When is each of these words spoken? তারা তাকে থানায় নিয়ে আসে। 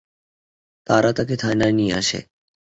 তারা 0.87 1.09
তাকে 1.13 1.35
থানায় 1.35 1.73
নিয়ে 1.73 1.93
আসে। 1.93 2.19